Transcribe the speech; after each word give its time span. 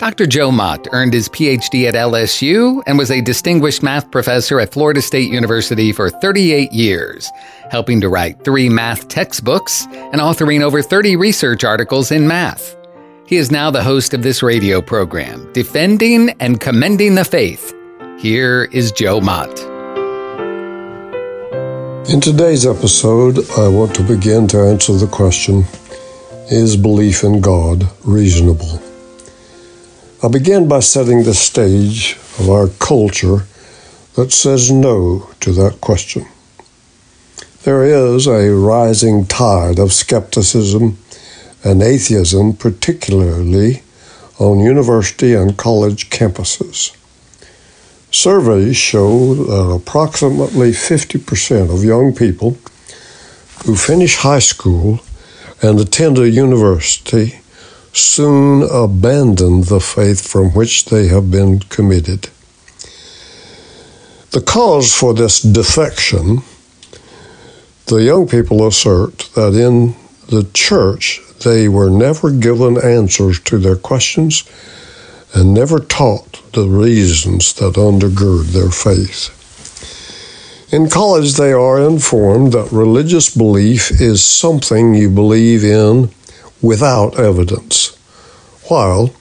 Dr. 0.00 0.26
Joe 0.26 0.50
Mott 0.50 0.88
earned 0.92 1.12
his 1.12 1.28
PhD 1.28 1.86
at 1.86 1.92
LSU 1.92 2.82
and 2.86 2.96
was 2.96 3.10
a 3.10 3.20
distinguished 3.20 3.82
math 3.82 4.10
professor 4.10 4.58
at 4.58 4.72
Florida 4.72 5.02
State 5.02 5.30
University 5.30 5.92
for 5.92 6.08
38 6.08 6.72
years, 6.72 7.30
helping 7.70 8.00
to 8.00 8.08
write 8.08 8.42
three 8.42 8.70
math 8.70 9.08
textbooks 9.08 9.84
and 9.92 10.14
authoring 10.14 10.62
over 10.62 10.80
30 10.80 11.16
research 11.16 11.64
articles 11.64 12.10
in 12.12 12.26
math. 12.26 12.78
He 13.26 13.36
is 13.36 13.50
now 13.50 13.70
the 13.70 13.82
host 13.82 14.14
of 14.14 14.22
this 14.22 14.42
radio 14.42 14.80
program, 14.80 15.52
Defending 15.52 16.30
and 16.40 16.58
Commending 16.58 17.14
the 17.14 17.24
Faith. 17.26 17.74
Here 18.18 18.70
is 18.72 18.92
Joe 18.92 19.20
Mott. 19.20 19.50
In 22.08 22.22
today's 22.22 22.64
episode, 22.64 23.38
I 23.58 23.68
want 23.68 23.94
to 23.96 24.02
begin 24.02 24.48
to 24.48 24.60
answer 24.60 24.94
the 24.94 25.06
question 25.06 25.64
Is 26.50 26.74
belief 26.74 27.22
in 27.22 27.42
God 27.42 27.84
reasonable? 28.02 28.80
I 30.22 30.28
begin 30.28 30.68
by 30.68 30.80
setting 30.80 31.22
the 31.22 31.32
stage 31.32 32.18
of 32.38 32.50
our 32.50 32.68
culture 32.68 33.46
that 34.16 34.32
says 34.32 34.70
no 34.70 35.30
to 35.40 35.50
that 35.52 35.80
question. 35.80 36.26
There 37.62 37.84
is 37.84 38.26
a 38.26 38.50
rising 38.54 39.24
tide 39.24 39.78
of 39.78 39.94
skepticism 39.94 40.98
and 41.64 41.82
atheism, 41.82 42.52
particularly 42.52 43.82
on 44.38 44.60
university 44.60 45.32
and 45.32 45.56
college 45.56 46.10
campuses. 46.10 46.94
Surveys 48.10 48.76
show 48.76 49.34
that 49.34 49.74
approximately 49.74 50.72
50% 50.72 51.72
of 51.72 51.82
young 51.82 52.14
people 52.14 52.58
who 53.64 53.74
finish 53.74 54.16
high 54.16 54.38
school 54.38 55.00
and 55.62 55.80
attend 55.80 56.18
a 56.18 56.28
university 56.28 57.40
soon 57.92 58.62
abandon 58.62 59.62
the 59.62 59.80
faith 59.80 60.26
from 60.26 60.50
which 60.50 60.86
they 60.86 61.08
have 61.08 61.30
been 61.30 61.60
committed. 61.60 62.28
The 64.30 64.40
cause 64.40 64.94
for 64.94 65.12
this 65.12 65.40
defection, 65.40 66.42
the 67.86 67.96
young 67.96 68.28
people 68.28 68.66
assert 68.66 69.28
that 69.34 69.54
in 69.54 69.96
the 70.28 70.48
church 70.54 71.20
they 71.42 71.68
were 71.68 71.90
never 71.90 72.30
given 72.30 72.78
answers 72.80 73.40
to 73.40 73.58
their 73.58 73.76
questions 73.76 74.44
and 75.34 75.52
never 75.52 75.80
taught 75.80 76.40
the 76.52 76.68
reasons 76.68 77.52
that 77.54 77.74
undergird 77.74 78.52
their 78.52 78.70
faith. 78.70 79.36
In 80.72 80.88
college, 80.88 81.34
they 81.34 81.52
are 81.52 81.80
informed 81.80 82.52
that 82.52 82.70
religious 82.70 83.34
belief 83.34 83.90
is 84.00 84.22
something 84.22 84.94
you 84.94 85.10
believe 85.10 85.64
in 85.64 86.10
without 86.62 87.18
evidence, 87.18 87.96
while, 88.68 89.14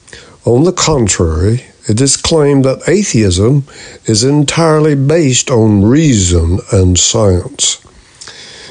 on 0.45 0.63
the 0.63 0.71
contrary, 0.71 1.63
it 1.87 1.99
is 1.99 2.17
claimed 2.17 2.65
that 2.65 2.87
atheism 2.87 3.63
is 4.05 4.23
entirely 4.23 4.95
based 4.95 5.49
on 5.49 5.83
reason 5.83 6.59
and 6.71 6.99
science. 6.99 7.81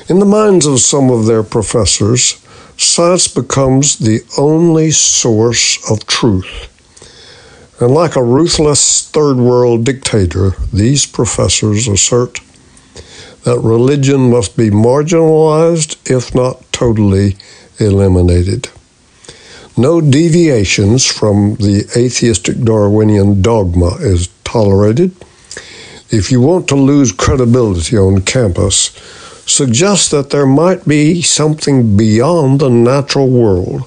In 0.08 0.20
the 0.20 0.24
minds 0.24 0.66
of 0.66 0.80
some 0.80 1.10
of 1.10 1.26
their 1.26 1.42
professors, 1.42 2.40
science 2.76 3.26
becomes 3.26 3.98
the 3.98 4.20
only 4.38 4.90
source 4.90 5.78
of 5.90 6.06
truth. 6.06 6.68
And 7.80 7.92
like 7.92 8.16
a 8.16 8.22
ruthless 8.22 9.08
third 9.10 9.36
world 9.36 9.84
dictator, 9.84 10.52
these 10.72 11.06
professors 11.06 11.88
assert 11.88 12.40
that 13.44 13.60
religion 13.60 14.30
must 14.30 14.56
be 14.56 14.70
marginalized, 14.70 15.96
if 16.10 16.34
not 16.34 16.70
totally 16.72 17.36
eliminated. 17.78 18.68
No 19.76 20.00
deviations 20.00 21.06
from 21.06 21.54
the 21.56 21.84
atheistic 21.96 22.60
Darwinian 22.60 23.42
dogma 23.42 23.96
is 24.00 24.28
tolerated. 24.44 25.14
If 26.10 26.32
you 26.32 26.40
want 26.40 26.68
to 26.68 26.74
lose 26.74 27.12
credibility 27.12 27.96
on 27.96 28.22
campus, 28.22 28.90
suggest 29.46 30.10
that 30.10 30.30
there 30.30 30.46
might 30.46 30.86
be 30.86 31.22
something 31.22 31.96
beyond 31.96 32.60
the 32.60 32.70
natural 32.70 33.28
world 33.28 33.82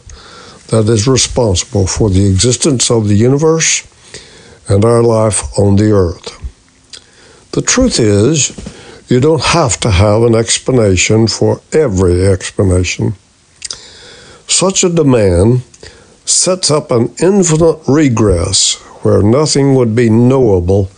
that 0.68 0.88
is 0.88 1.08
responsible 1.08 1.88
for 1.88 2.09
the 2.09 2.25
existence 2.25 2.90
of 2.90 3.08
the 3.08 3.16
universe 3.16 3.85
and 4.69 4.85
our 4.85 5.03
life 5.03 5.44
on 5.59 5.75
the 5.75 5.91
earth. 5.91 6.38
The 7.52 7.62
truth 7.62 8.00
is, 8.00 8.56
you 9.09 9.19
don't 9.19 9.44
have 9.44 9.78
to 9.81 9.91
have 9.91 10.23
an 10.23 10.35
explanation 10.35 11.28
for 11.28 11.59
every 11.73 12.25
explanation. 12.25 13.16
Such 14.62 14.84
a 14.84 14.90
demand 14.90 15.64
sets 16.24 16.70
up 16.70 16.92
an 16.92 17.16
infinite 17.20 17.80
regress 17.88 18.76
where 19.02 19.24
nothing 19.24 19.74
would 19.74 19.96
be 19.96 20.08
knowable, 20.08 20.92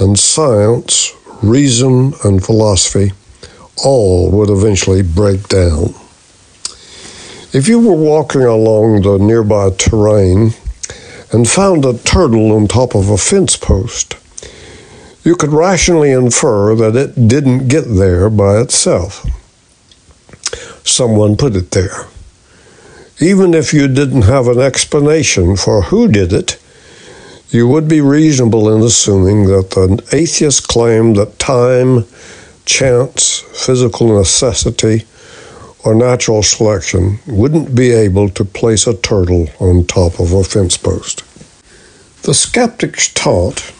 and 0.00 0.18
science, 0.18 1.12
reason, 1.44 2.12
and 2.24 2.44
philosophy 2.44 3.12
all 3.84 4.32
would 4.32 4.50
eventually 4.50 5.00
break 5.00 5.46
down. 5.46 5.94
If 7.52 7.68
you 7.68 7.78
were 7.78 7.94
walking 7.94 8.42
along 8.42 9.02
the 9.02 9.16
nearby 9.16 9.70
terrain 9.70 10.54
and 11.30 11.48
found 11.48 11.84
a 11.84 11.96
turtle 11.98 12.50
on 12.50 12.66
top 12.66 12.96
of 12.96 13.10
a 13.10 13.16
fence 13.16 13.56
post, 13.56 14.16
you 15.22 15.36
could 15.36 15.52
rationally 15.52 16.10
infer 16.10 16.74
that 16.74 16.96
it 16.96 17.28
didn't 17.28 17.68
get 17.68 17.84
there 17.84 18.28
by 18.28 18.58
itself. 18.58 19.24
Someone 20.84 21.36
put 21.36 21.54
it 21.54 21.70
there. 21.70 22.08
Even 23.22 23.54
if 23.54 23.72
you 23.72 23.86
didn't 23.86 24.22
have 24.22 24.48
an 24.48 24.58
explanation 24.58 25.54
for 25.54 25.82
who 25.82 26.08
did 26.08 26.32
it, 26.32 26.58
you 27.50 27.68
would 27.68 27.86
be 27.86 28.00
reasonable 28.00 28.74
in 28.74 28.82
assuming 28.82 29.44
that 29.44 29.70
the 29.70 30.04
atheist 30.10 30.66
claim 30.66 31.14
that 31.14 31.38
time, 31.38 32.04
chance, 32.64 33.38
physical 33.54 34.18
necessity, 34.18 35.06
or 35.84 35.94
natural 35.94 36.42
selection 36.42 37.20
wouldn't 37.28 37.76
be 37.76 37.92
able 37.92 38.28
to 38.30 38.44
place 38.44 38.88
a 38.88 38.96
turtle 38.96 39.46
on 39.60 39.86
top 39.86 40.18
of 40.18 40.32
a 40.32 40.42
fence 40.42 40.76
post. 40.76 41.22
The 42.24 42.34
skeptic's 42.34 43.06
taunt 43.12 43.72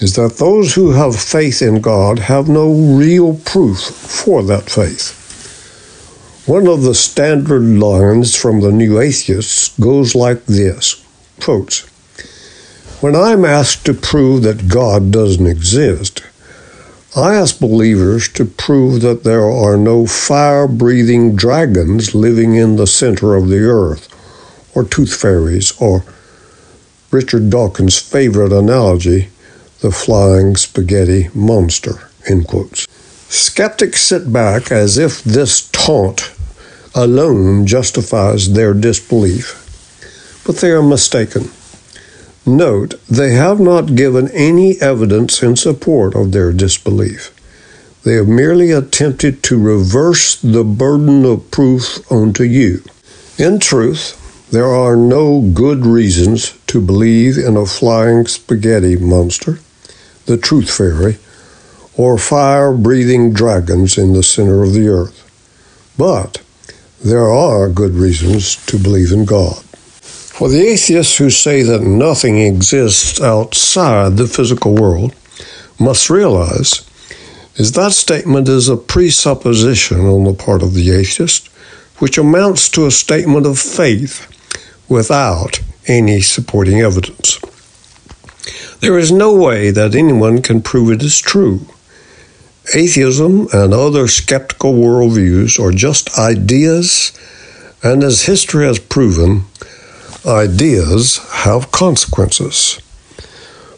is 0.00 0.16
that 0.16 0.38
those 0.38 0.74
who 0.74 0.90
have 0.90 1.14
faith 1.14 1.62
in 1.62 1.80
God 1.80 2.18
have 2.18 2.48
no 2.48 2.72
real 2.72 3.36
proof 3.36 3.78
for 3.78 4.42
that 4.42 4.68
faith. 4.68 5.19
One 6.50 6.66
of 6.66 6.82
the 6.82 6.96
standard 6.96 7.62
lines 7.62 8.34
from 8.34 8.58
the 8.58 8.72
New 8.72 9.00
Atheists 9.00 9.68
goes 9.78 10.16
like 10.16 10.46
this 10.46 11.00
quotes, 11.40 11.82
When 13.00 13.14
I'm 13.14 13.44
asked 13.44 13.86
to 13.86 13.94
prove 13.94 14.42
that 14.42 14.66
God 14.66 15.12
doesn't 15.12 15.46
exist, 15.46 16.24
I 17.14 17.36
ask 17.36 17.60
believers 17.60 18.28
to 18.30 18.44
prove 18.44 19.00
that 19.02 19.22
there 19.22 19.48
are 19.48 19.76
no 19.76 20.08
fire 20.08 20.66
breathing 20.66 21.36
dragons 21.36 22.16
living 22.16 22.56
in 22.56 22.74
the 22.74 22.88
center 22.88 23.36
of 23.36 23.48
the 23.48 23.60
earth, 23.60 24.08
or 24.74 24.82
tooth 24.82 25.14
fairies, 25.14 25.72
or 25.80 26.02
Richard 27.12 27.48
Dawkins' 27.48 28.00
favorite 28.00 28.52
analogy, 28.52 29.28
the 29.82 29.92
flying 29.92 30.56
spaghetti 30.56 31.28
monster. 31.32 32.10
End 32.28 32.48
quotes. 32.48 32.88
Skeptics 33.28 34.00
sit 34.02 34.32
back 34.32 34.72
as 34.72 34.98
if 34.98 35.22
this 35.22 35.68
taunt 35.70 36.32
alone 36.94 37.66
justifies 37.66 38.52
their 38.52 38.74
disbelief, 38.74 40.42
but 40.44 40.56
they 40.56 40.70
are 40.70 40.82
mistaken. 40.82 41.50
Note, 42.46 42.94
they 43.06 43.32
have 43.32 43.60
not 43.60 43.94
given 43.94 44.28
any 44.32 44.80
evidence 44.80 45.42
in 45.42 45.56
support 45.56 46.14
of 46.16 46.32
their 46.32 46.52
disbelief. 46.52 47.34
They 48.02 48.14
have 48.14 48.28
merely 48.28 48.70
attempted 48.70 49.42
to 49.44 49.58
reverse 49.58 50.36
the 50.36 50.64
burden 50.64 51.24
of 51.24 51.50
proof 51.50 52.10
onto 52.10 52.44
you. 52.44 52.82
In 53.38 53.60
truth, 53.60 54.16
there 54.50 54.66
are 54.66 54.96
no 54.96 55.42
good 55.42 55.86
reasons 55.86 56.58
to 56.66 56.80
believe 56.80 57.38
in 57.38 57.56
a 57.56 57.66
flying 57.66 58.26
spaghetti 58.26 58.96
monster, 58.96 59.60
the 60.26 60.36
truth 60.36 60.74
fairy, 60.74 61.18
or 61.96 62.18
fire 62.18 62.72
breathing 62.72 63.32
dragons 63.32 63.98
in 63.98 64.12
the 64.14 64.22
center 64.22 64.62
of 64.62 64.72
the 64.72 64.88
earth. 64.88 65.26
But 65.96 66.40
there 67.02 67.30
are 67.30 67.68
good 67.70 67.92
reasons 67.92 68.56
to 68.66 68.78
believe 68.78 69.10
in 69.10 69.24
God. 69.24 69.56
For 70.02 70.48
the 70.48 70.60
atheists 70.60 71.16
who 71.16 71.30
say 71.30 71.62
that 71.62 71.80
nothing 71.82 72.38
exists 72.38 73.20
outside 73.20 74.16
the 74.16 74.26
physical 74.26 74.74
world 74.74 75.14
must 75.78 76.10
realize 76.10 76.86
is 77.56 77.72
that 77.72 77.92
statement 77.92 78.48
is 78.48 78.68
a 78.68 78.76
presupposition 78.76 80.00
on 80.00 80.24
the 80.24 80.34
part 80.34 80.62
of 80.62 80.74
the 80.74 80.90
atheist, 80.90 81.48
which 81.98 82.18
amounts 82.18 82.68
to 82.70 82.86
a 82.86 82.90
statement 82.90 83.46
of 83.46 83.58
faith 83.58 84.26
without 84.88 85.60
any 85.86 86.20
supporting 86.20 86.80
evidence. 86.80 87.38
There 88.80 88.98
is 88.98 89.10
no 89.10 89.34
way 89.34 89.70
that 89.70 89.94
anyone 89.94 90.42
can 90.42 90.62
prove 90.62 90.90
it 90.90 91.02
is 91.02 91.18
true. 91.18 91.66
Atheism 92.72 93.48
and 93.52 93.74
other 93.74 94.06
skeptical 94.06 94.74
worldviews 94.74 95.58
are 95.58 95.72
just 95.72 96.16
ideas, 96.18 97.12
and 97.82 98.04
as 98.04 98.26
history 98.26 98.64
has 98.64 98.78
proven, 98.78 99.44
ideas 100.24 101.18
have 101.30 101.72
consequences. 101.72 102.80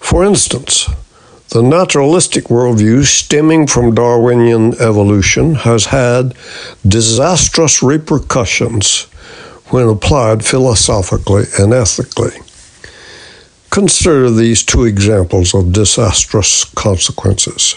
For 0.00 0.24
instance, 0.24 0.90
the 1.50 1.62
naturalistic 1.62 2.44
worldview 2.44 3.04
stemming 3.04 3.66
from 3.66 3.94
Darwinian 3.94 4.74
evolution 4.74 5.54
has 5.54 5.86
had 5.86 6.34
disastrous 6.86 7.82
repercussions 7.82 9.04
when 9.68 9.88
applied 9.88 10.44
philosophically 10.44 11.44
and 11.58 11.72
ethically. 11.72 12.32
Consider 13.70 14.30
these 14.30 14.62
two 14.62 14.84
examples 14.84 15.54
of 15.54 15.72
disastrous 15.72 16.64
consequences. 16.64 17.76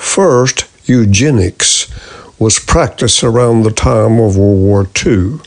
First, 0.00 0.64
eugenics 0.86 1.86
was 2.38 2.58
practiced 2.58 3.22
around 3.22 3.62
the 3.62 3.70
time 3.70 4.18
of 4.18 4.36
World 4.36 4.58
War 4.58 4.88
II. 5.06 5.38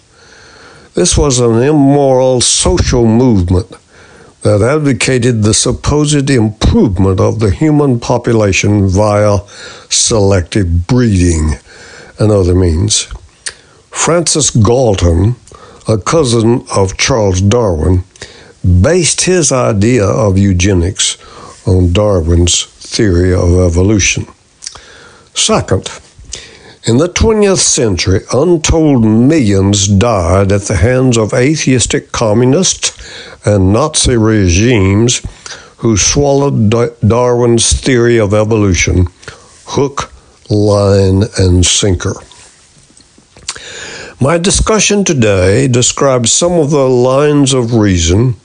This 0.94 1.18
was 1.18 1.40
an 1.40 1.62
immoral 1.62 2.40
social 2.40 3.06
movement 3.06 3.70
that 4.44 4.62
advocated 4.62 5.42
the 5.44 5.54
supposed 5.54 6.30
improvement 6.30 7.20
of 7.20 7.40
the 7.40 7.50
human 7.50 8.00
population 8.00 8.88
via 8.88 9.40
selective 9.90 10.88
breeding 10.88 11.56
and 12.20 12.32
other 12.32 12.56
means. 12.56 13.08
Francis 13.90 14.50
Galton, 14.50 15.36
a 15.90 15.98
cousin 15.98 16.64
of 16.74 16.96
Charles 16.96 17.42
Darwin, 17.42 18.04
based 18.64 19.22
his 19.22 19.52
idea 19.52 20.06
of 20.06 20.38
eugenics 20.38 21.18
on 21.68 21.92
Darwin's 21.92 22.66
theory 22.66 23.34
of 23.34 23.60
evolution. 23.60 24.26
Second, 25.34 25.90
in 26.86 26.98
the 26.98 27.08
20th 27.08 27.60
century, 27.60 28.22
untold 28.34 29.04
millions 29.04 29.88
died 29.88 30.52
at 30.52 30.64
the 30.64 30.76
hands 30.76 31.18
of 31.18 31.34
atheistic 31.34 32.12
communists 32.12 32.92
and 33.46 33.74
Nazi 33.74 34.18
regimes 34.18 35.22
who 35.78 35.98
swallowed 35.98 36.70
Darwin's 36.70 37.74
theory 37.74 38.20
of 38.20 38.34
evolution 38.34 39.08
hook, 39.66 40.14
line, 40.50 41.24
and 41.38 41.66
sinker. 41.66 42.16
My 44.20 44.38
discussion 44.38 45.04
today 45.04 45.68
describes 45.68 46.32
some 46.32 46.54
of 46.54 46.70
the 46.70 46.88
lines 46.88 47.54
of 47.54 47.74
reason 47.74 48.36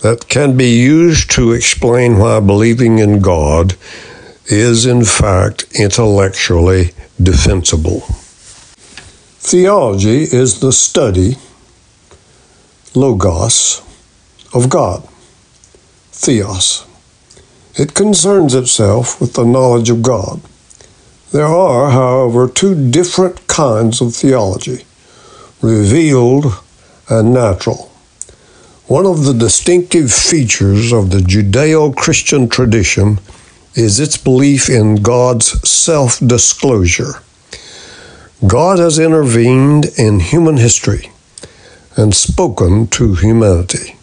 that 0.00 0.28
can 0.28 0.56
be 0.56 0.76
used 0.76 1.30
to 1.32 1.52
explain 1.52 2.18
why 2.18 2.40
believing 2.40 2.98
in 2.98 3.20
God 3.20 3.76
is, 4.48 4.86
in 4.86 5.04
fact, 5.04 5.64
intellectually 5.74 6.92
defensible. 7.22 8.00
Theology 9.40 10.22
is 10.22 10.60
the 10.60 10.72
study, 10.72 11.36
logos, 12.94 13.82
of 14.54 14.68
God, 14.68 15.06
theos. 16.12 16.86
It 17.74 17.94
concerns 17.94 18.54
itself 18.54 19.20
with 19.20 19.34
the 19.34 19.44
knowledge 19.44 19.90
of 19.90 20.02
God. 20.02 20.40
There 21.30 21.46
are, 21.46 21.90
however, 21.90 22.48
two 22.48 22.90
different 22.90 23.46
kinds 23.46 24.00
of 24.00 24.16
theology 24.16 24.84
revealed 25.60 26.46
and 27.08 27.32
natural. 27.32 27.90
One 28.86 29.04
of 29.04 29.24
the 29.24 29.34
distinctive 29.34 30.10
features 30.10 30.92
of 30.92 31.10
the 31.10 31.18
Judeo 31.18 31.94
Christian 31.94 32.48
tradition 32.48 33.18
is 33.78 34.00
its 34.00 34.16
belief 34.16 34.68
in 34.68 34.96
God's 34.96 35.68
self 35.68 36.18
disclosure. 36.18 37.22
God 38.46 38.78
has 38.78 38.98
intervened 38.98 39.86
in 39.96 40.20
human 40.20 40.56
history 40.56 41.10
and 41.96 42.14
spoken 42.14 42.86
to 42.88 43.14
humanity. 43.14 43.96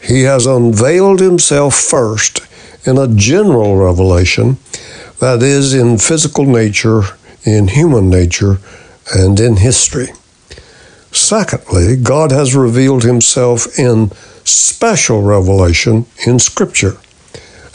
He 0.00 0.22
has 0.22 0.46
unveiled 0.46 1.20
himself 1.20 1.74
first 1.74 2.40
in 2.84 2.98
a 2.98 3.08
general 3.08 3.76
revelation 3.76 4.58
that 5.20 5.42
is, 5.42 5.74
in 5.74 5.98
physical 5.98 6.46
nature, 6.46 7.02
in 7.44 7.68
human 7.68 8.08
nature, 8.08 8.58
and 9.14 9.38
in 9.38 9.56
history. 9.56 10.08
Secondly, 11.12 11.96
God 11.96 12.30
has 12.30 12.54
revealed 12.54 13.04
himself 13.04 13.78
in 13.78 14.10
special 14.44 15.22
revelation 15.22 16.06
in 16.26 16.38
Scripture, 16.38 16.96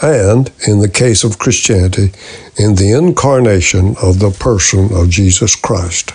and, 0.02 0.50
in 0.66 0.80
the 0.80 0.88
case 0.88 1.24
of 1.24 1.38
Christianity, 1.38 2.12
in 2.56 2.74
the 2.74 2.92
incarnation 2.92 3.96
of 4.02 4.18
the 4.18 4.30
person 4.30 4.92
of 4.92 5.10
Jesus 5.10 5.54
Christ. 5.56 6.12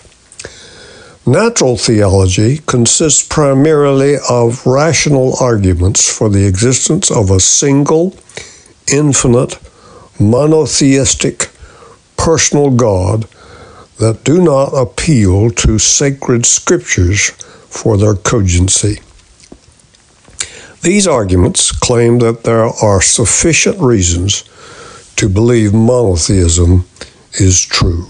Natural 1.25 1.77
theology 1.77 2.59
consists 2.65 3.27
primarily 3.27 4.15
of 4.29 4.65
rational 4.65 5.35
arguments 5.39 6.11
for 6.11 6.29
the 6.29 6.47
existence 6.47 7.11
of 7.11 7.29
a 7.29 7.39
single, 7.39 8.15
infinite, 8.91 9.59
monotheistic, 10.19 11.49
personal 12.17 12.71
God 12.71 13.27
that 13.97 14.23
do 14.23 14.41
not 14.41 14.73
appeal 14.73 15.51
to 15.51 15.77
sacred 15.77 16.45
scriptures 16.45 17.29
for 17.69 17.97
their 17.97 18.15
cogency. 18.15 18.99
These 20.81 21.05
arguments 21.05 21.71
claim 21.71 22.17
that 22.19 22.43
there 22.43 22.65
are 22.65 23.01
sufficient 23.01 23.79
reasons 23.79 24.43
to 25.15 25.29
believe 25.29 25.75
monotheism 25.75 26.87
is 27.33 27.61
true. 27.61 28.07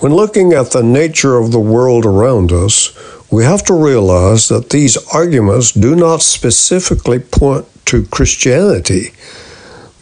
When 0.00 0.12
looking 0.12 0.52
at 0.52 0.72
the 0.72 0.82
nature 0.82 1.36
of 1.36 1.52
the 1.52 1.60
world 1.60 2.04
around 2.04 2.50
us, 2.50 2.92
we 3.30 3.44
have 3.44 3.62
to 3.66 3.74
realize 3.74 4.48
that 4.48 4.70
these 4.70 4.96
arguments 5.14 5.70
do 5.70 5.94
not 5.94 6.22
specifically 6.22 7.20
point 7.20 7.66
to 7.86 8.04
Christianity, 8.06 9.12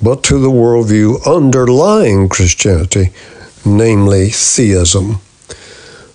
but 0.02 0.22
to 0.24 0.38
the 0.38 0.50
worldview 0.50 1.26
underlying 1.26 2.30
Christianity, 2.30 3.10
namely 3.64 4.30
theism. 4.30 5.20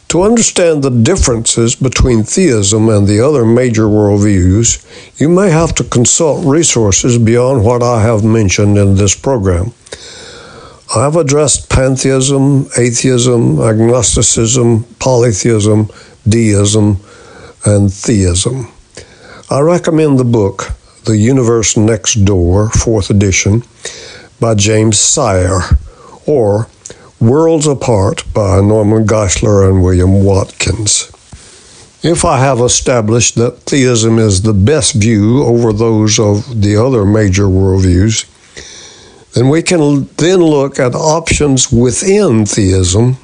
To 0.09 0.21
understand 0.23 0.83
the 0.83 0.89
differences 0.89 1.75
between 1.75 2.23
theism 2.23 2.87
and 2.87 3.05
the 3.05 3.19
other 3.19 3.43
major 3.43 3.83
worldviews, 3.83 4.79
you 5.19 5.27
may 5.27 5.49
have 5.49 5.75
to 5.75 5.83
consult 5.83 6.45
resources 6.45 7.17
beyond 7.17 7.65
what 7.65 7.83
I 7.83 8.03
have 8.03 8.23
mentioned 8.23 8.77
in 8.77 8.95
this 8.95 9.13
program. 9.13 9.73
I 10.95 11.03
have 11.03 11.17
addressed 11.17 11.69
pantheism, 11.69 12.69
atheism, 12.77 13.59
agnosticism, 13.59 14.85
polytheism, 14.99 15.89
deism, 16.25 17.01
and 17.65 17.91
theism. 17.91 18.71
I 19.49 19.59
recommend 19.59 20.19
the 20.19 20.23
book, 20.23 20.71
The 21.03 21.17
Universe 21.17 21.75
Next 21.75 22.23
Door, 22.23 22.69
4th 22.69 23.09
edition, 23.09 23.63
by 24.39 24.55
James 24.55 24.97
Sire, 24.97 25.63
or 26.25 26.69
Worlds 27.19 27.65
Apart 27.65 28.23
by 28.31 28.61
Norman 28.61 29.07
Geisler 29.07 29.67
and 29.67 29.83
William 29.83 30.23
Watkins. 30.23 31.11
If 32.03 32.23
I 32.23 32.37
have 32.37 32.59
established 32.59 33.33
that 33.35 33.61
theism 33.61 34.19
is 34.19 34.43
the 34.43 34.53
best 34.53 34.93
view 34.93 35.43
over 35.43 35.73
those 35.73 36.19
of 36.19 36.61
the 36.61 36.77
other 36.77 37.05
major 37.05 37.45
worldviews, 37.45 38.25
then 39.33 39.49
we 39.49 39.63
can 39.63 40.07
then 40.17 40.41
look 40.41 40.79
at 40.79 40.93
options 40.93 41.71
within 41.71 42.45
theism, 42.45 43.17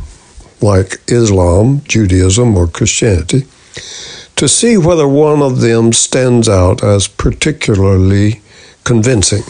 like 0.59 0.99
Islam, 1.07 1.83
Judaism, 1.83 2.57
or 2.57 2.65
Christianity, 2.65 3.43
to 4.37 4.47
see 4.47 4.75
whether 4.75 5.07
one 5.07 5.43
of 5.43 5.61
them 5.61 5.93
stands 5.93 6.49
out 6.49 6.83
as 6.83 7.07
particularly 7.07 8.41
convincing. 8.85 9.43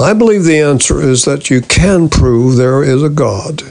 I 0.00 0.12
believe 0.12 0.42
the 0.42 0.58
answer 0.58 1.00
is 1.00 1.24
that 1.24 1.50
you 1.50 1.60
can 1.60 2.08
prove 2.08 2.56
there 2.56 2.82
is 2.82 3.00
a 3.00 3.08
God. 3.08 3.62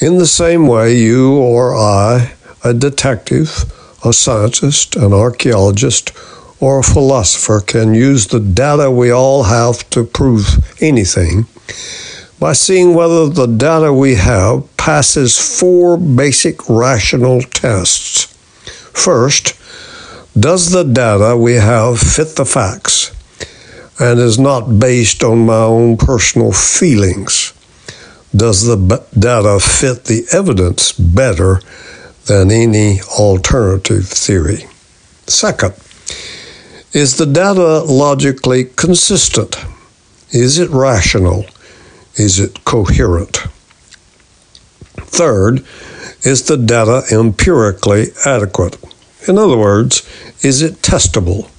In 0.00 0.16
the 0.16 0.26
same 0.26 0.66
way, 0.66 0.96
you 0.96 1.36
or 1.36 1.76
I, 1.76 2.32
a 2.64 2.72
detective, 2.72 3.70
a 4.02 4.14
scientist, 4.14 4.96
an 4.96 5.12
archaeologist, 5.12 6.12
or 6.60 6.78
a 6.78 6.82
philosopher 6.82 7.60
can 7.60 7.92
use 7.92 8.26
the 8.26 8.40
data 8.40 8.90
we 8.90 9.10
all 9.10 9.42
have 9.44 9.88
to 9.90 10.02
prove 10.02 10.64
anything 10.82 11.46
by 12.38 12.54
seeing 12.54 12.94
whether 12.94 13.28
the 13.28 13.46
data 13.46 13.92
we 13.92 14.14
have 14.14 14.64
passes 14.78 15.38
four 15.58 15.98
basic 15.98 16.70
rational 16.70 17.42
tests. 17.42 18.24
First, 18.94 19.54
does 20.38 20.70
the 20.70 20.84
data 20.84 21.36
we 21.36 21.56
have 21.56 22.00
fit 22.00 22.36
the 22.36 22.46
facts 22.46 23.14
and 24.00 24.18
is 24.18 24.38
not 24.38 24.78
based 24.78 25.22
on 25.22 25.46
my 25.46 25.62
own 25.62 25.96
personal 25.96 26.52
feelings? 26.52 27.52
Does 28.34 28.64
the 28.64 29.04
data 29.18 29.60
fit 29.60 30.04
the 30.04 30.24
evidence 30.32 30.92
better 30.92 31.60
than 32.30 32.50
any 32.52 33.00
alternative 33.18 34.06
theory. 34.06 34.64
Second, 35.26 35.74
is 36.92 37.16
the 37.16 37.26
data 37.26 37.80
logically 37.80 38.64
consistent? 38.64 39.56
Is 40.30 40.58
it 40.58 40.70
rational? 40.70 41.46
Is 42.14 42.38
it 42.38 42.64
coherent? 42.64 43.38
Third, 45.18 45.64
is 46.22 46.44
the 46.44 46.56
data 46.56 47.02
empirically 47.10 48.08
adequate? 48.24 48.76
In 49.26 49.36
other 49.36 49.58
words, 49.58 50.08
is 50.44 50.62
it 50.62 50.82
testable? 50.82 51.50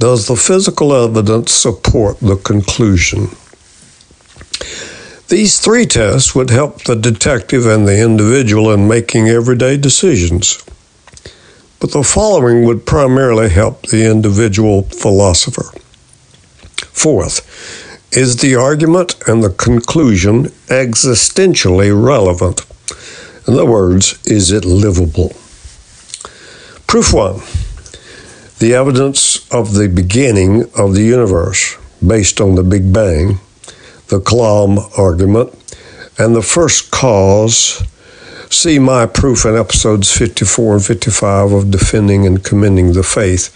Does 0.00 0.28
the 0.28 0.34
physical 0.34 0.94
evidence 0.94 1.52
support 1.52 2.20
the 2.20 2.36
conclusion? 2.36 3.28
These 5.28 5.60
three 5.60 5.84
tests 5.84 6.34
would 6.34 6.48
help 6.48 6.84
the 6.84 6.96
detective 6.96 7.66
and 7.66 7.86
the 7.86 8.02
individual 8.02 8.72
in 8.72 8.88
making 8.88 9.28
everyday 9.28 9.76
decisions. 9.76 10.64
But 11.80 11.92
the 11.92 12.02
following 12.02 12.64
would 12.64 12.86
primarily 12.86 13.50
help 13.50 13.88
the 13.88 14.10
individual 14.10 14.84
philosopher. 14.84 15.70
Fourth, 16.86 17.44
is 18.10 18.38
the 18.38 18.54
argument 18.54 19.16
and 19.26 19.44
the 19.44 19.50
conclusion 19.50 20.44
existentially 20.68 21.92
relevant? 21.92 22.64
In 23.46 23.52
other 23.52 23.66
words, 23.66 24.18
is 24.24 24.50
it 24.50 24.64
livable? 24.64 25.36
Proof 26.86 27.12
one 27.12 27.42
the 28.60 28.74
evidence 28.74 29.29
of 29.50 29.74
the 29.74 29.88
beginning 29.88 30.62
of 30.76 30.94
the 30.94 31.02
universe 31.02 31.76
based 32.06 32.40
on 32.40 32.54
the 32.54 32.62
Big 32.62 32.92
Bang, 32.92 33.40
the 34.08 34.20
Kalam 34.20 34.78
argument, 34.98 35.52
and 36.18 36.34
the 36.34 36.42
first 36.42 36.90
cause. 36.90 37.82
See 38.50 38.78
my 38.78 39.06
proof 39.06 39.44
in 39.44 39.56
episodes 39.56 40.16
54 40.16 40.74
and 40.74 40.84
55 40.84 41.52
of 41.52 41.70
Defending 41.70 42.26
and 42.26 42.42
Commending 42.42 42.92
the 42.92 43.02
Faith 43.02 43.50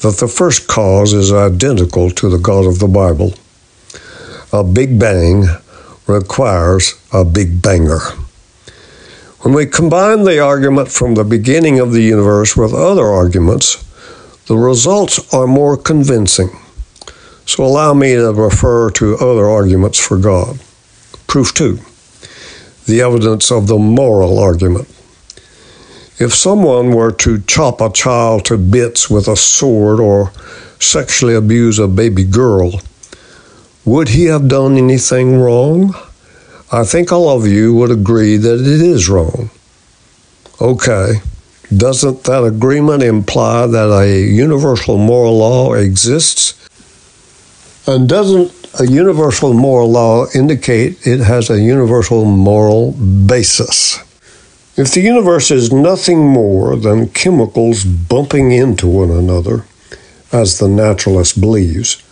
that 0.00 0.18
the 0.18 0.28
first 0.28 0.66
cause 0.66 1.12
is 1.12 1.32
identical 1.32 2.10
to 2.10 2.28
the 2.28 2.38
God 2.38 2.66
of 2.66 2.78
the 2.78 2.88
Bible. 2.88 3.34
A 4.52 4.64
Big 4.64 4.98
Bang 4.98 5.44
requires 6.06 6.94
a 7.12 7.24
Big 7.24 7.62
Banger. 7.62 8.00
When 9.40 9.54
we 9.54 9.66
combine 9.66 10.24
the 10.24 10.40
argument 10.40 10.90
from 10.90 11.14
the 11.14 11.24
beginning 11.24 11.78
of 11.78 11.92
the 11.92 12.02
universe 12.02 12.56
with 12.56 12.74
other 12.74 13.06
arguments, 13.06 13.84
the 14.46 14.56
results 14.56 15.32
are 15.32 15.46
more 15.46 15.76
convincing. 15.76 16.50
So 17.46 17.64
allow 17.64 17.94
me 17.94 18.14
to 18.14 18.32
refer 18.32 18.90
to 18.92 19.16
other 19.16 19.46
arguments 19.46 19.98
for 19.98 20.16
God. 20.18 20.60
Proof 21.26 21.54
two 21.54 21.78
the 22.86 23.00
evidence 23.00 23.50
of 23.50 23.68
the 23.68 23.78
moral 23.78 24.38
argument. 24.38 24.88
If 26.18 26.34
someone 26.34 26.92
were 26.92 27.12
to 27.12 27.40
chop 27.42 27.80
a 27.80 27.90
child 27.90 28.44
to 28.46 28.58
bits 28.58 29.08
with 29.08 29.28
a 29.28 29.36
sword 29.36 30.00
or 30.00 30.32
sexually 30.80 31.34
abuse 31.34 31.78
a 31.78 31.88
baby 31.88 32.24
girl, 32.24 32.80
would 33.84 34.08
he 34.08 34.24
have 34.26 34.48
done 34.48 34.76
anything 34.76 35.40
wrong? 35.40 35.94
I 36.70 36.84
think 36.84 37.12
all 37.12 37.36
of 37.36 37.46
you 37.46 37.74
would 37.74 37.90
agree 37.90 38.36
that 38.36 38.60
it 38.60 38.80
is 38.80 39.08
wrong. 39.08 39.50
Okay, 40.60 41.20
doesn't 41.76 42.24
that 42.24 42.44
agreement 42.44 43.02
imply 43.02 43.66
that 43.66 43.90
a 43.90 44.20
universal 44.20 44.98
moral 44.98 45.38
law 45.38 45.74
exists? 45.74 46.58
And 47.86 48.08
doesn't 48.08 48.52
a 48.80 48.86
universal 48.86 49.52
moral 49.52 49.90
law 49.90 50.26
indicate 50.34 51.06
it 51.06 51.20
has 51.20 51.50
a 51.50 51.60
universal 51.60 52.24
moral 52.24 52.92
basis? 52.92 53.98
If 54.76 54.94
the 54.94 55.00
universe 55.00 55.50
is 55.50 55.72
nothing 55.72 56.26
more 56.26 56.76
than 56.76 57.10
chemicals 57.10 57.84
bumping 57.84 58.52
into 58.52 58.86
one 58.86 59.10
another, 59.10 59.66
as 60.32 60.58
the 60.58 60.68
naturalist 60.68 61.40
believes, 61.40 62.02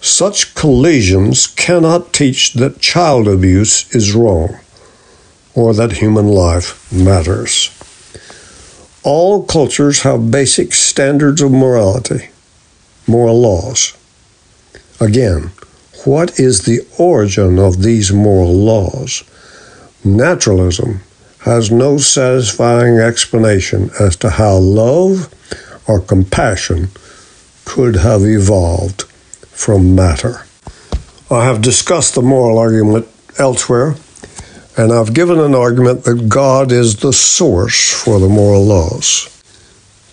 such 0.00 0.54
collisions 0.54 1.48
cannot 1.48 2.12
teach 2.12 2.52
that 2.54 2.80
child 2.80 3.26
abuse 3.26 3.92
is 3.94 4.14
wrong 4.14 4.60
or 5.54 5.74
that 5.74 5.92
human 5.92 6.28
life 6.28 6.92
matters. 6.92 7.75
All 9.06 9.44
cultures 9.44 10.00
have 10.00 10.32
basic 10.32 10.72
standards 10.72 11.40
of 11.40 11.52
morality, 11.52 12.30
moral 13.06 13.40
laws. 13.40 13.96
Again, 14.98 15.52
what 16.04 16.40
is 16.40 16.64
the 16.64 16.80
origin 16.98 17.56
of 17.56 17.84
these 17.84 18.12
moral 18.12 18.52
laws? 18.52 19.22
Naturalism 20.02 21.02
has 21.42 21.70
no 21.70 21.98
satisfying 21.98 22.98
explanation 22.98 23.92
as 24.00 24.16
to 24.16 24.28
how 24.28 24.56
love 24.56 25.32
or 25.86 26.00
compassion 26.00 26.88
could 27.64 27.94
have 27.94 28.22
evolved 28.22 29.02
from 29.52 29.94
matter. 29.94 30.46
I 31.30 31.44
have 31.44 31.62
discussed 31.62 32.16
the 32.16 32.22
moral 32.22 32.58
argument 32.58 33.06
elsewhere 33.38 33.94
and 34.76 34.92
I've 34.92 35.14
given 35.14 35.38
an 35.38 35.54
argument 35.54 36.04
that 36.04 36.28
God 36.28 36.70
is 36.70 36.96
the 36.96 37.12
source 37.12 37.92
for 37.92 38.20
the 38.20 38.28
moral 38.28 38.64
laws. 38.64 39.32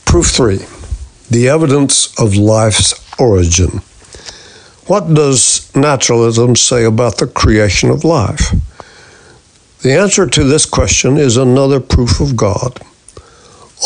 Proof 0.06 0.28
three 0.28 0.60
the 1.30 1.50
evidence 1.50 2.14
of 2.20 2.36
life's 2.36 2.94
origin. 3.20 3.82
What 4.86 5.14
does 5.14 5.74
naturalism 5.76 6.56
say 6.56 6.84
about 6.84 7.18
the 7.18 7.26
creation 7.26 7.90
of 7.90 8.04
life? 8.04 8.52
The 9.82 9.94
answer 9.94 10.28
to 10.28 10.44
this 10.44 10.66
question 10.66 11.18
is 11.18 11.38
another 11.38 11.80
proof 11.80 12.20
of 12.20 12.38
God. 12.38 12.80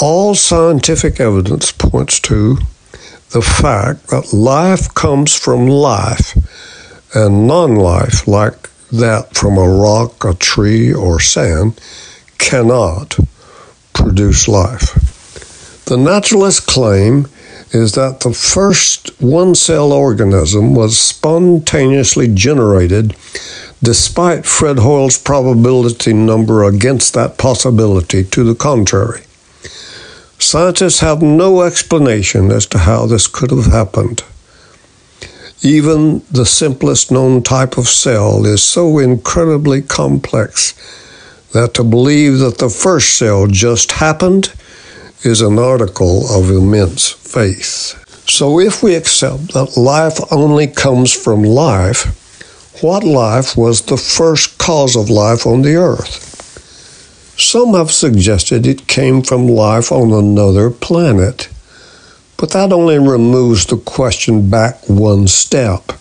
All 0.01 0.35
scientific 0.35 1.19
evidence 1.19 1.71
points 1.71 2.19
to 2.21 2.57
the 3.29 3.41
fact 3.41 4.07
that 4.07 4.33
life 4.33 4.93
comes 4.93 5.33
from 5.33 5.67
life, 5.67 6.35
and 7.15 7.47
non 7.47 7.75
life, 7.75 8.27
like 8.27 8.69
that 8.91 9.35
from 9.35 9.57
a 9.57 9.67
rock, 9.67 10.23
a 10.23 10.33
tree, 10.33 10.93
or 10.93 11.19
sand 11.19 11.79
cannot 12.37 13.17
produce 13.93 14.47
life. 14.47 15.83
The 15.85 15.97
naturalist 15.97 16.67
claim 16.67 17.27
is 17.71 17.93
that 17.93 18.21
the 18.21 18.33
first 18.33 19.09
one 19.21 19.55
cell 19.55 19.91
organism 19.91 20.73
was 20.73 20.97
spontaneously 20.97 22.27
generated 22.33 23.15
despite 23.83 24.45
Fred 24.45 24.79
Hoyle's 24.79 25.17
probability 25.17 26.13
number 26.13 26.63
against 26.63 27.13
that 27.13 27.37
possibility 27.37 28.23
to 28.23 28.43
the 28.43 28.55
contrary. 28.55 29.23
Scientists 30.39 30.99
have 30.99 31.21
no 31.21 31.61
explanation 31.61 32.51
as 32.51 32.65
to 32.67 32.79
how 32.79 33.05
this 33.05 33.27
could 33.27 33.51
have 33.51 33.65
happened. 33.65 34.23
Even 35.61 36.21
the 36.31 36.45
simplest 36.45 37.11
known 37.11 37.41
type 37.41 37.77
of 37.77 37.87
cell 37.87 38.45
is 38.45 38.61
so 38.61 38.99
incredibly 38.99 39.81
complex 39.81 40.73
that 41.53 41.73
to 41.73 41.83
believe 41.83 42.37
that 42.39 42.59
the 42.59 42.69
first 42.69 43.17
cell 43.17 43.47
just 43.47 43.93
happened 43.93 44.53
is 45.23 45.41
an 45.41 45.57
article 45.57 46.29
of 46.29 46.51
immense 46.51 47.09
faith. 47.09 48.03
So, 48.29 48.59
if 48.59 48.83
we 48.83 48.93
accept 48.93 49.53
that 49.53 49.77
life 49.77 50.19
only 50.31 50.67
comes 50.67 51.11
from 51.13 51.43
life, 51.43 52.05
what 52.83 53.03
life 53.03 53.57
was 53.57 53.81
the 53.81 53.97
first 53.97 54.59
cause 54.59 54.95
of 54.95 55.09
life 55.09 55.47
on 55.47 55.63
the 55.63 55.75
earth? 55.75 56.25
Some 57.39 57.73
have 57.73 57.91
suggested 57.91 58.67
it 58.67 58.87
came 58.87 59.23
from 59.23 59.47
life 59.47 59.91
on 59.91 60.11
another 60.11 60.69
planet. 60.69 61.49
But 62.47 62.53
that 62.53 62.73
only 62.73 62.97
removes 62.97 63.65
the 63.65 63.75
question 63.75 64.49
back 64.49 64.87
one 64.87 65.27
step. 65.27 65.91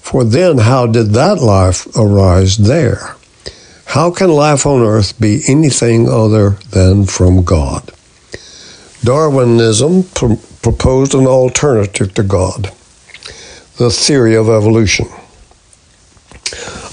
For 0.00 0.24
then, 0.24 0.56
how 0.56 0.86
did 0.86 1.08
that 1.08 1.42
life 1.42 1.86
arise 1.94 2.56
there? 2.56 3.16
How 3.84 4.10
can 4.10 4.30
life 4.30 4.64
on 4.64 4.80
earth 4.80 5.20
be 5.20 5.42
anything 5.46 6.08
other 6.08 6.56
than 6.70 7.04
from 7.04 7.44
God? 7.44 7.90
Darwinism 9.04 10.04
pr- 10.14 10.40
proposed 10.62 11.12
an 11.12 11.26
alternative 11.26 12.14
to 12.14 12.22
God, 12.22 12.72
the 13.76 13.90
theory 13.90 14.34
of 14.34 14.48
evolution. 14.48 15.08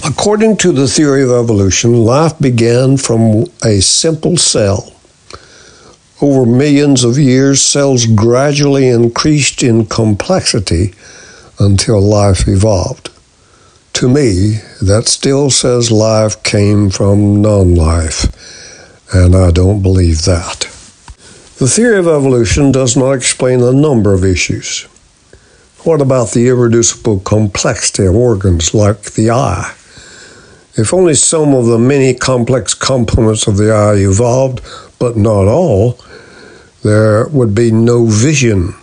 According 0.04 0.58
to 0.58 0.72
the 0.72 0.86
theory 0.86 1.22
of 1.22 1.30
evolution, 1.30 2.04
life 2.04 2.38
began 2.38 2.98
from 2.98 3.46
a 3.64 3.80
simple 3.80 4.36
cell 4.36 4.92
over 6.22 6.44
millions 6.44 7.04
of 7.04 7.18
years, 7.18 7.62
cells 7.62 8.06
gradually 8.06 8.88
increased 8.88 9.62
in 9.62 9.86
complexity 9.86 10.94
until 11.58 12.00
life 12.00 12.46
evolved. 12.46 13.10
To 13.94 14.08
me, 14.08 14.58
that 14.80 15.08
still 15.08 15.50
says 15.50 15.90
life 15.90 16.42
came 16.42 16.90
from 16.90 17.42
non 17.42 17.74
life, 17.74 18.24
and 19.14 19.34
I 19.34 19.50
don't 19.50 19.82
believe 19.82 20.24
that. 20.24 20.60
The 21.58 21.68
theory 21.68 21.98
of 21.98 22.06
evolution 22.06 22.72
does 22.72 22.96
not 22.96 23.12
explain 23.12 23.60
a 23.60 23.72
number 23.72 24.14
of 24.14 24.24
issues. 24.24 24.84
What 25.84 26.00
about 26.00 26.30
the 26.30 26.48
irreducible 26.48 27.20
complexity 27.20 28.06
of 28.06 28.14
organs 28.14 28.72
like 28.74 29.02
the 29.12 29.30
eye? 29.30 29.74
If 30.76 30.94
only 30.94 31.14
some 31.14 31.52
of 31.52 31.66
the 31.66 31.78
many 31.78 32.14
complex 32.14 32.74
components 32.74 33.46
of 33.46 33.56
the 33.56 33.72
eye 33.72 33.96
evolved, 33.96 34.62
but 34.98 35.16
not 35.16 35.48
all, 35.48 35.98
there 36.82 37.28
would 37.28 37.54
be 37.54 37.70
no 37.70 38.06
vision. 38.06 38.74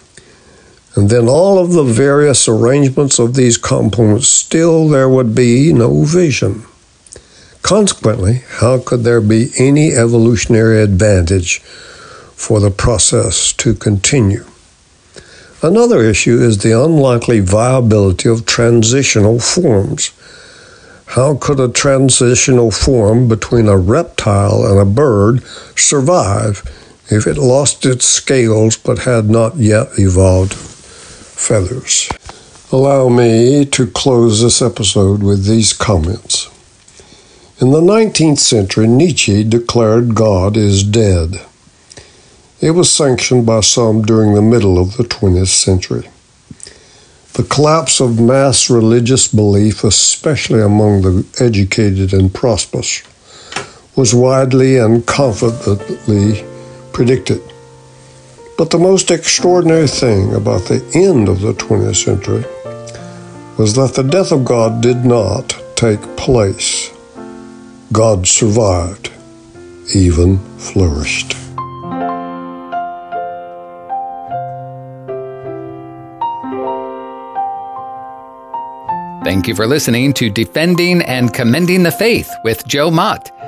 And 0.95 1.09
then 1.09 1.27
all 1.27 1.59
of 1.59 1.73
the 1.73 1.83
various 1.83 2.47
arrangements 2.47 3.19
of 3.19 3.35
these 3.35 3.57
components, 3.57 4.27
still 4.27 4.87
there 4.87 5.09
would 5.09 5.35
be 5.35 5.71
no 5.73 6.03
vision. 6.03 6.65
Consequently, 7.61 8.43
how 8.47 8.79
could 8.79 9.03
there 9.03 9.21
be 9.21 9.51
any 9.57 9.91
evolutionary 9.91 10.81
advantage 10.81 11.59
for 11.59 12.59
the 12.59 12.71
process 12.71 13.51
to 13.53 13.73
continue? 13.73 14.45
Another 15.61 16.01
issue 16.01 16.39
is 16.39 16.59
the 16.59 16.71
unlikely 16.71 17.39
viability 17.39 18.29
of 18.29 18.45
transitional 18.45 19.39
forms. 19.39 20.11
How 21.07 21.35
could 21.35 21.59
a 21.59 21.67
transitional 21.67 22.69
form 22.69 23.27
between 23.27 23.67
a 23.67 23.77
reptile 23.77 24.65
and 24.65 24.79
a 24.79 24.85
bird 24.85 25.43
survive 25.75 26.63
if 27.09 27.27
it 27.27 27.37
lost 27.37 27.85
its 27.85 28.05
scales 28.05 28.77
but 28.77 28.99
had 28.99 29.29
not 29.29 29.55
yet 29.57 29.87
evolved 29.97 30.53
feathers? 30.53 32.09
Allow 32.71 33.07
me 33.09 33.65
to 33.65 33.87
close 33.87 34.41
this 34.41 34.61
episode 34.61 35.23
with 35.23 35.45
these 35.45 35.71
comments. 35.71 36.49
In 37.61 37.71
the 37.71 37.81
19th 37.81 38.39
century, 38.39 38.87
Nietzsche 38.87 39.43
declared 39.43 40.15
God 40.15 40.57
is 40.57 40.83
dead. 40.83 41.41
It 42.59 42.71
was 42.71 42.91
sanctioned 42.91 43.45
by 43.45 43.61
some 43.61 44.01
during 44.01 44.33
the 44.33 44.41
middle 44.41 44.77
of 44.77 44.97
the 44.97 45.03
20th 45.03 45.47
century. 45.47 46.09
The 47.33 47.43
collapse 47.43 48.01
of 48.01 48.19
mass 48.19 48.69
religious 48.69 49.27
belief, 49.27 49.83
especially 49.83 50.61
among 50.61 51.03
the 51.03 51.25
educated 51.39 52.13
and 52.13 52.33
prosperous, 52.33 53.01
was 53.95 54.13
widely 54.13 54.77
and 54.77 55.05
confidently 55.05 56.43
predicted. 56.97 57.43
But 58.57 58.71
the 58.71 58.79
most 58.79 59.11
extraordinary 59.11 59.85
thing 59.85 60.33
about 60.33 60.63
the 60.63 60.81
end 60.95 61.29
of 61.29 61.41
the 61.41 61.53
20th 61.53 61.95
century 61.95 62.43
was 63.55 63.75
that 63.75 63.93
the 63.93 64.01
death 64.01 64.31
of 64.31 64.43
God 64.43 64.81
did 64.81 65.05
not 65.05 65.55
take 65.75 66.01
place. 66.17 66.91
God 67.93 68.27
survived, 68.27 69.11
even 69.93 70.39
flourished. 70.57 71.33
Thank 79.23 79.47
you 79.47 79.53
for 79.53 79.67
listening 79.67 80.13
to 80.13 80.31
Defending 80.31 81.03
and 81.03 81.31
Commending 81.31 81.83
the 81.83 81.91
Faith 81.91 82.31
with 82.43 82.65
Joe 82.65 82.89
Mott, 82.89 83.29